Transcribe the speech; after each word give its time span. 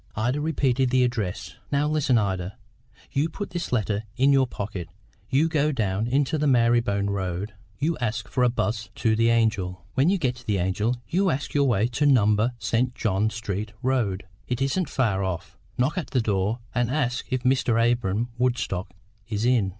Ida 0.15 0.41
repeated 0.41 0.89
the 0.89 1.03
address. 1.03 1.57
"Now, 1.71 1.87
listen, 1.87 2.17
Ida. 2.17 2.57
You 3.11 3.29
put 3.29 3.51
this 3.51 3.71
letter 3.71 4.05
in 4.17 4.33
your 4.33 4.47
pocket; 4.47 4.89
you 5.29 5.47
go 5.47 5.71
down 5.71 6.07
into 6.07 6.39
the 6.39 6.47
Mary'bone 6.47 7.11
road; 7.11 7.53
you 7.77 7.99
ask 7.99 8.27
for 8.27 8.43
a 8.43 8.49
'bus 8.49 8.89
to 8.95 9.15
the 9.15 9.29
Angel. 9.29 9.85
When 9.93 10.09
you 10.09 10.17
get 10.17 10.37
to 10.37 10.47
the 10.47 10.57
Angel, 10.57 10.95
you 11.07 11.29
ask 11.29 11.53
your 11.53 11.67
way 11.67 11.85
to 11.89 12.07
Number, 12.07 12.53
St. 12.57 12.95
John 12.95 13.29
Street 13.29 13.73
Road; 13.83 14.23
it 14.47 14.59
isn't 14.59 14.89
far 14.89 15.23
off. 15.23 15.55
Knock 15.77 15.99
at 15.99 16.07
the 16.09 16.19
door, 16.19 16.57
and 16.73 16.89
ask 16.89 17.27
if 17.29 17.43
Mr. 17.43 17.79
Abra'm 17.79 18.29
Woodstock 18.39 18.89
is 19.29 19.45
in. 19.45 19.69